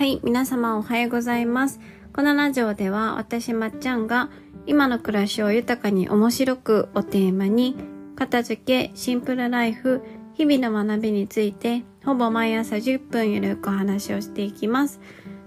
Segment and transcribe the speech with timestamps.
[0.00, 1.78] はい、皆様おはようございます。
[2.14, 4.30] このラジオでは私まっちゃんが
[4.64, 7.76] 今の暮らしを豊かに面白くをテーマに
[8.16, 10.00] 片付け、シンプルライフ、
[10.32, 15.00] 日々の学びについてほぼ毎朝10分ゆるくお話をしていきます。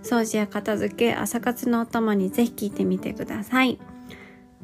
[0.04, 3.80] 掃除や片付け、朝活のお供にぜひ聞いてみてください。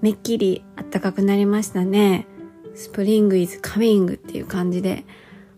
[0.02, 2.28] めっきり暖かくなりましたね。
[2.76, 5.04] スプリングイズカミングっていう感じで、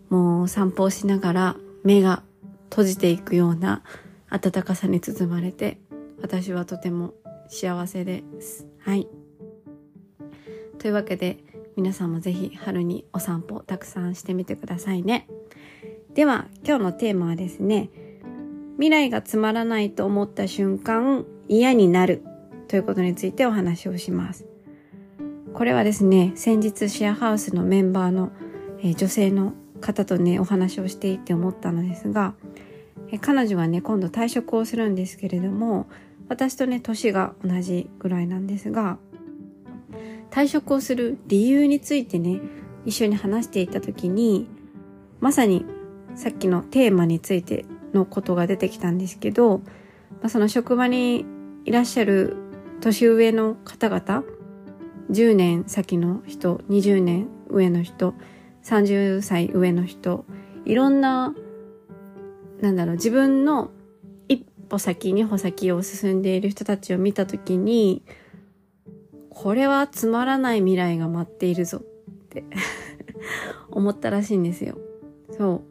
[0.08, 2.22] もう散歩をしながら目が
[2.70, 3.82] 閉じていくような
[4.32, 5.78] 暖かさに包まれて、
[6.22, 7.12] 私はとても
[7.48, 8.66] 幸せです。
[8.78, 9.06] はい。
[10.78, 11.44] というわけで、
[11.76, 15.28] 皆さんもぜひ春にお散歩たくさんしてみてくださいね。
[16.14, 17.90] では、今日のテーマはですね、
[18.76, 22.22] 未来がつまらないと思った瞬間、嫌になる
[22.68, 24.46] ということについてお話をします。
[25.52, 28.32] これはですね、先日シェアハウスのメンバーの、
[28.78, 32.34] えー女性の方とね、お話をしていて思ったのですが、
[33.12, 35.86] え彼女はね、今度退職をするんですけれども、
[36.28, 38.98] 私とね、年が同じぐらいなんですが、
[40.30, 42.40] 退職をする理由についてね、
[42.86, 44.48] 一緒に話していた時に、
[45.20, 45.66] まさに
[46.14, 49.64] さっきのテーマについてのことが出てきたんですけど、ま
[50.24, 51.26] あ、その職場に
[51.64, 52.36] いらっしゃる
[52.80, 54.24] 年上の方々、
[55.10, 58.14] 10年先の人、20年上の人、
[58.64, 60.24] 30歳上の人、
[60.64, 61.34] いろんな、
[62.62, 63.72] なんだろう、自分の
[64.28, 68.04] 一歩先、二歩先を進んでいる人たちを見たときに、
[69.30, 72.44] これはつまらない未来が待っているぞって
[73.70, 74.78] 思ったらしいんですよ。
[75.36, 75.62] そ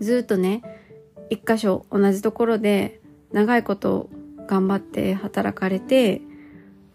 [0.00, 0.04] う。
[0.04, 0.62] ずっとね、
[1.30, 3.00] 一箇所同じところで
[3.32, 4.08] 長いこと
[4.46, 6.22] 頑張って働かれて、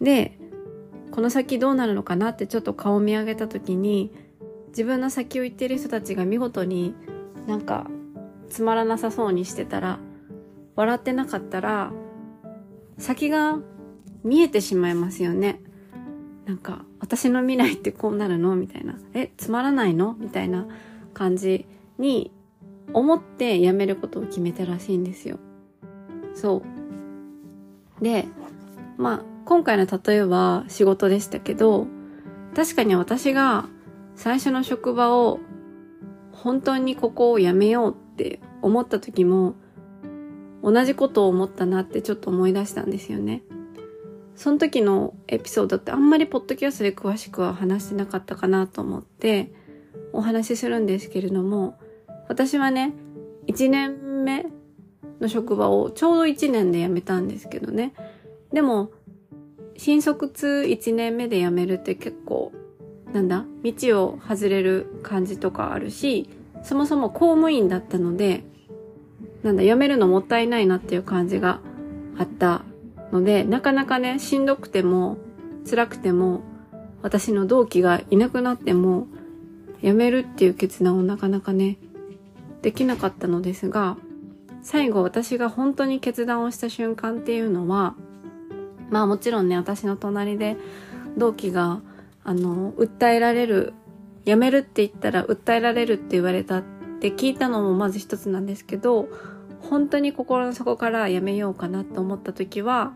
[0.00, 0.38] で、
[1.10, 4.12] この先どうなるのかなってちょっと顔を見上げた時に、
[4.68, 6.94] 自分の先を行っている人たちが見事に
[7.46, 7.90] なんか
[8.50, 9.98] つまらなさそうにしてたら、
[10.76, 11.92] 笑ってなかったら、
[12.98, 13.58] 先が
[14.24, 15.60] 見えてしまいますよね。
[16.46, 18.56] なんか、私の未来ってこうなるの？
[18.56, 18.96] みたいな。
[19.14, 20.16] え、つまらないの？
[20.18, 20.66] みたいな
[21.14, 21.66] 感じ
[21.98, 22.32] に
[22.92, 25.38] 思って辞めることを決めたらしいんですよ。
[26.34, 26.62] そ
[28.00, 28.04] う。
[28.04, 28.26] で、
[28.96, 31.86] まあ、今回の例えは仕事でしたけど、
[32.54, 33.66] 確かに私が
[34.16, 35.38] 最初の職場を
[36.32, 39.54] 本当にここを辞めようって思った時も
[40.62, 43.44] 同じことを思ったなってちょっと思い出したんですよね。
[44.34, 49.52] その時のエピソードってあんまりポッドキャストで詳しくは話してなかったかなと思って
[50.12, 51.78] お話しするんですけれども、
[52.28, 52.92] 私はね、
[53.46, 54.46] 1年目
[55.20, 57.94] の職場をちょうど1年で辞めたんですけどね。
[58.52, 58.90] でも、
[59.76, 62.52] 新卒1年目で辞めるって結構、
[63.12, 63.72] なんだ、道
[64.04, 66.28] を外れる感じとかあるし、
[66.62, 68.44] そもそも公務員だったので、
[69.42, 71.60] なんだ、辞めるのもったいないなっていう感じが
[72.18, 72.62] あった
[73.12, 75.18] ので、なかなかね、しんどくても、
[75.68, 76.42] 辛くても、
[77.02, 79.06] 私の同期がいなくなっても、
[79.82, 81.78] 辞めるっていう決断をなかなかね、
[82.62, 83.96] できなかったのですが、
[84.62, 87.94] 最後私が本当に決断をした瞬間っていうのは、
[88.90, 90.56] まあもちろんね、私の隣で
[91.16, 91.80] 同期が、
[92.24, 93.72] あの、訴えられる、
[94.28, 96.62] 辞めるって言ったら訴えられるって言われたっ
[97.00, 99.08] て聞いたのもまず一つなんですけど、
[99.62, 102.92] 本当に心の底から辞めようかなと思った時は、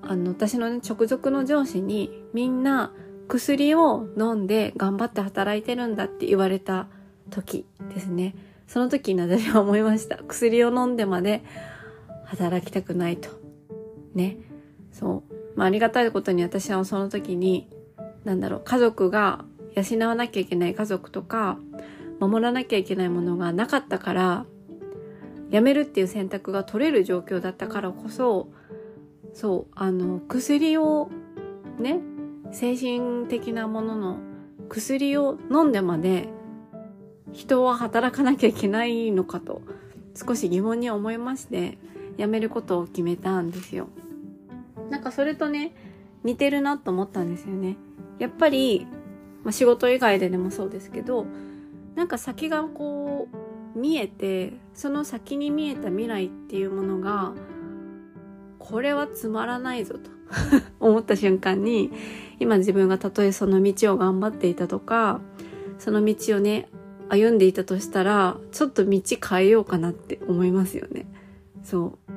[0.00, 2.94] あの、私のね、直属の上司にみんな
[3.28, 6.88] 薬を飲んで頑張って働いてるんだって言われた
[7.28, 8.34] 時ですね。
[8.66, 10.16] その時に私は思いました。
[10.26, 11.44] 薬を飲んでまで
[12.24, 13.28] 働きたくないと。
[14.14, 14.38] ね。
[14.92, 15.58] そう。
[15.58, 17.68] まあ、ありがたいことに私はその時に、
[18.24, 19.44] なんだろう、家族が
[19.74, 21.58] 養わなきゃいけない家族とか、
[22.18, 24.46] 守らなきゃいけないものがなかったから、
[25.50, 28.48] 辞めるっていう選択が取れる状況だったからこそ、
[29.32, 31.10] そう、あの、薬を、
[31.78, 32.00] ね、
[32.52, 34.18] 精神的なものの
[34.68, 36.28] 薬を飲んでまで
[37.32, 39.62] 人は働かなきゃいけないのかと
[40.14, 41.78] 少し疑問に思いまして
[42.18, 43.88] 辞めることを決めたんですよ。
[44.90, 45.72] なんかそれとね
[46.24, 47.76] 似てるなと思ったんですよね。
[48.18, 48.86] やっぱり、
[49.44, 51.26] まあ、仕事以外ででもそうですけど
[51.94, 53.28] なんか先がこ
[53.74, 57.32] う見えてその先に見えた未来っていうものが
[58.58, 60.10] これはつまらないぞと
[60.80, 61.90] 思った瞬間に
[62.38, 65.20] 今自分がたとえその道を頑張っていたとか
[65.78, 66.68] その道をね
[67.08, 71.06] 歩んでいたとしたらちょっと道変えようかなって思いますよね。
[71.64, 72.12] そう。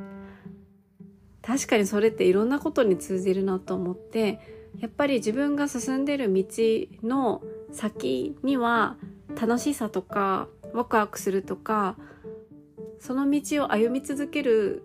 [1.41, 4.39] 確かにそれっていろんなことに通じるなと思って
[4.79, 6.43] やっぱり自分が進んでる道
[7.03, 7.41] の
[7.71, 8.97] 先には
[9.39, 11.95] 楽しさとかワクワクするとか
[12.99, 14.83] その道を歩み続ける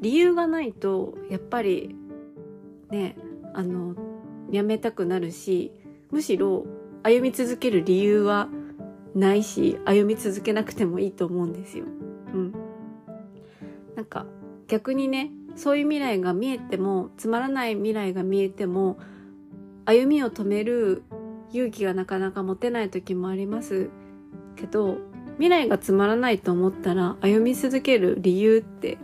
[0.00, 1.96] 理由がないとやっぱり
[2.90, 3.16] ね
[3.54, 3.94] あの
[4.50, 5.72] やめたくなるし
[6.10, 6.66] むしろ
[7.02, 8.48] 歩み続ける理由は
[9.14, 11.84] ないし歩み続けなくてもいいと思うんですよ。
[12.34, 12.52] うん。
[13.94, 14.26] なんか
[14.68, 18.98] 逆にねそういう未来が見えてもつまらない未来が見えても
[19.86, 21.02] 歩みを止める
[21.52, 23.90] 勇気がなかなか持てない時もあります
[24.56, 24.98] けど
[25.34, 28.98] 未来がつまらないと思ったら歩み続ける理由って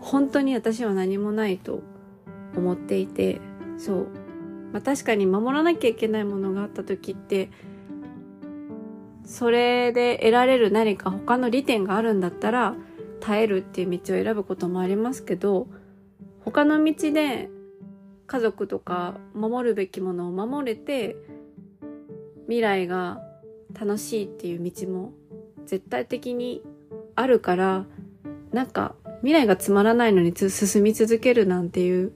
[0.00, 1.82] 本当に私は何もないと
[2.56, 3.40] 思っていて
[3.78, 4.08] そう、
[4.72, 7.50] まあ、確かに守らなきゃいけないものがあった時って
[9.24, 12.74] それで得られる何か他の利点があるんだったら
[13.20, 15.68] 耐えるっていう道を選ぶこともありますけど
[16.44, 17.48] 他の道で
[18.26, 21.16] 家族とか守るべきものを守れて
[22.46, 23.20] 未来が
[23.78, 25.12] 楽しいっていう道も
[25.66, 26.62] 絶対的に
[27.14, 27.86] あるから
[28.52, 32.12] なんか未来がつまらないのに進み続けるなんていう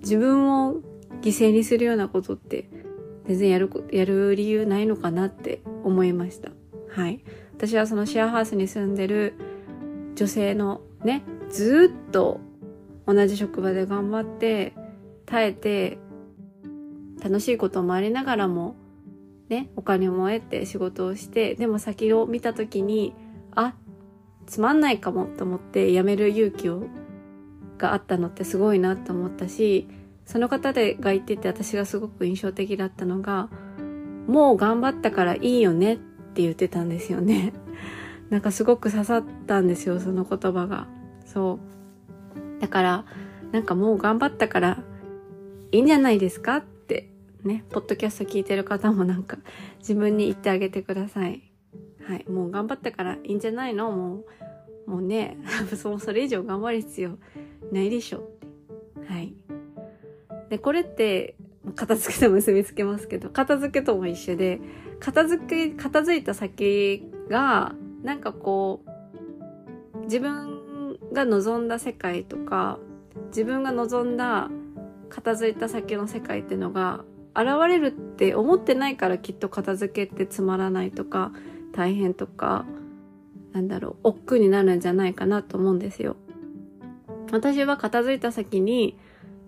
[0.00, 0.74] 自分を
[1.20, 2.68] 犠牲にするようなことって
[3.26, 6.50] 全然やるやる理由ないのかなって思いました。
[6.88, 7.24] はい。
[7.54, 9.34] 私はそのシェアハウスに住んでる
[10.14, 12.40] 女性のねずっと
[13.06, 14.74] 同じ職場で頑張って
[15.26, 15.98] 耐えて
[17.22, 18.76] 楽しいこともありながらも
[19.48, 23.14] ねお金も得て仕事をしてでも先を見た時に
[23.54, 23.74] あ
[24.46, 26.84] つまんないかもと思って辞める勇気を
[27.78, 29.88] があったのってすごいなと思ったし
[30.24, 33.48] その方でが言ってて私がすごく印象的だったのが
[34.26, 37.52] もう頑張ったからいいよねって言ってたんですよね。
[38.28, 40.88] なんかすごく刺さったんですよその言葉が。
[41.24, 41.75] そう。
[42.60, 43.04] だから
[43.52, 44.82] なんかもう頑張ったから
[45.72, 47.10] いいんじゃないですかって
[47.44, 49.38] ねポッドキャスト聞いてる方もなんか
[49.78, 51.42] 自分に言ってあげてください
[52.08, 53.90] はい、もう頑張ったからいいんじゃないの？
[53.90, 54.24] も
[54.86, 55.38] う、もうね、
[55.76, 57.18] そそれ以上頑張る必要
[57.72, 58.30] ないでしょ。
[59.08, 59.34] はい。
[60.48, 61.34] で、これって、
[61.74, 64.60] 片付けと結びつけますけど、片付けとも一緒で、
[65.00, 67.74] 片付け、片付いた先が、
[68.04, 68.84] なんかこ
[69.96, 70.55] う、自分
[71.12, 72.78] が望んだ世界とか、
[73.28, 74.50] 自分が望んだ
[75.08, 77.04] 片付いた先の世界っていうのが
[77.34, 81.32] 現れるって思ってないからきっと片付けってつまらないとか
[81.72, 82.64] 大変とか、
[83.52, 86.16] なんだろう、億劫になるんじゃないかなと思うんですよ。
[87.32, 88.96] 私は片付いた先に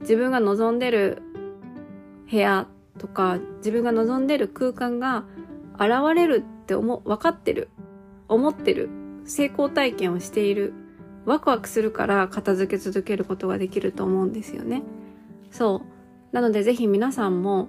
[0.00, 1.22] 自分が望んでる
[2.30, 2.66] 部屋
[2.98, 5.24] とか自分が望んでる空間が
[5.74, 7.68] 現れるって思、分かってる。
[8.28, 8.90] 思ってる。
[9.24, 10.74] 成功体験をしている。
[11.28, 14.82] ワクワクするから片付け続けることができると思うんですよね。
[15.50, 16.34] そう。
[16.34, 17.68] なのでぜひ皆さんも、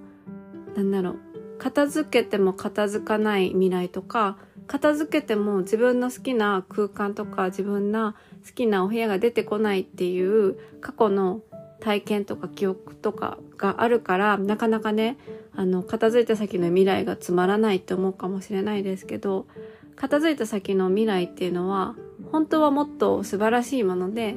[0.75, 1.19] なんだろう、
[1.57, 8.13] 片付けても片付かない未来とか、片付けても自分の好きな空間とか自分の
[8.45, 11.41] 好きなお部屋が出てこないっていう過去の
[11.79, 15.17] 体験とか記憶とかがあるからなかなかね
[15.55, 19.47] あの片付いた先の未来がつまらないって思うかもしれないですけど
[19.95, 21.95] 片付いた先の未来っていうのは
[22.31, 24.35] 本当はもっと素晴らしいもので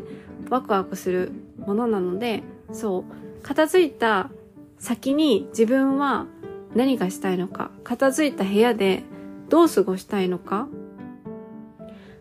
[0.50, 2.42] ワクワクするものなので
[2.72, 4.30] そう片付いた
[4.78, 6.26] 先に自分は
[6.74, 9.02] 何がしたいのか片付いた部屋で
[9.48, 10.68] どう過ごしたいのか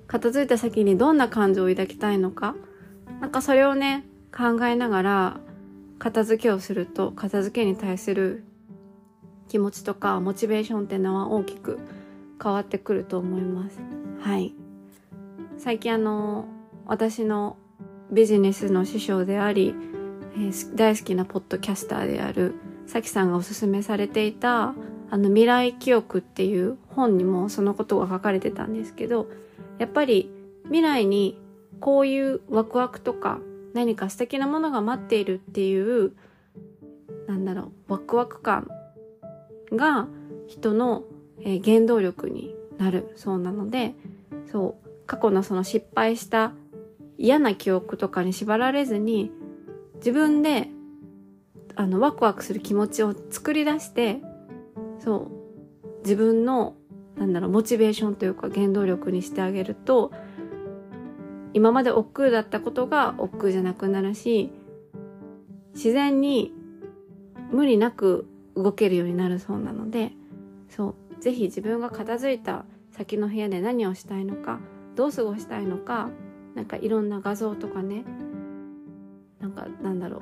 [0.08, 2.56] 片付いた先にどんな感情を抱きたいのか
[3.22, 4.06] なんかそれをね
[4.36, 5.40] 考えながら
[6.00, 8.44] 片付けをすると片付けに対する
[9.48, 11.80] 気持ちとかモチベーションっていうのは大きく
[12.42, 13.80] 変わってくると思います。
[14.20, 14.56] はい。
[15.64, 16.46] 最近あの
[16.88, 17.56] 私の
[18.12, 19.76] ビジネスの師匠であり、
[20.36, 22.56] えー、大好きなポッドキャスターである
[22.88, 24.74] さきさんがおすすめされていた
[25.12, 29.28] あの未来記憶っていう本にもそのことが書かれてたんですけど、
[29.78, 30.32] やっぱり
[30.64, 31.38] 未来に
[31.80, 33.40] こういうワクワクとか
[33.76, 36.14] 何か素敵なものが待っているっていう、
[37.28, 38.68] なんだろう、ワクワク感
[39.74, 40.08] が
[40.48, 41.04] 人の、
[41.44, 43.94] え原動力になるそうなので、
[44.52, 46.54] そう、過去のその失敗した
[47.18, 49.30] 嫌な記憶とかに縛られずに、
[49.96, 50.70] 自分で
[51.76, 54.22] あのワクワクする気持ちを作り出して
[55.00, 56.76] そう自分の
[57.18, 60.14] なんだろうモチベーションというか原動力にしてあげると
[61.54, 64.50] 今まで億劫だったことが億劫じゃなくなるし
[65.74, 66.54] 自然に
[67.52, 70.14] 無理なく動けるようになるそうなので
[70.70, 74.60] そうぜひ自分が片付いた先の部屋で何をしたいのか
[74.96, 76.10] どう過ごしたいのか
[76.56, 78.04] なんかいろんな画像とかね。
[79.40, 80.22] なんかなんだろう。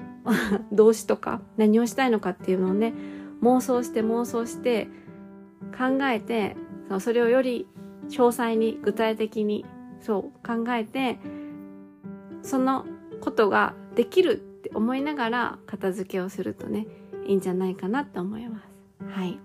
[0.76, 2.94] 動詞とか何をしたいのかっていうのをね
[3.42, 4.88] 妄想して妄想して
[5.78, 6.56] 考えて
[7.00, 7.68] それをより
[8.10, 9.66] 詳細に具体的に
[10.00, 11.20] そう考えて
[12.42, 12.86] その
[13.22, 16.88] ことができるって思いながら片付けをするとね
[17.26, 18.70] いいんじゃないかなって思います。
[19.06, 19.40] はい。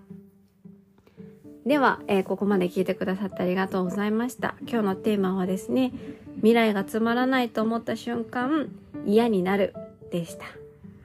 [1.65, 4.55] では、えー、ここまで聞いてくださってありがとうございました。
[4.61, 5.93] 今日のテーマはですね
[6.35, 8.69] 未来がつまらないと思った瞬間
[9.05, 9.73] 嫌になる
[10.11, 10.45] でした。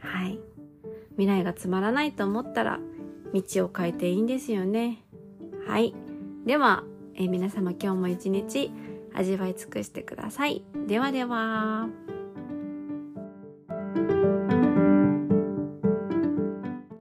[0.07, 0.39] はい。
[1.13, 2.79] 未来がつまらないと思ったら
[3.33, 5.03] 道を変えていいんですよね。
[5.67, 5.95] はい。
[6.45, 8.71] では、えー、皆様今日も一日
[9.15, 10.63] 味わい尽くしてください。
[10.87, 11.89] ではでは。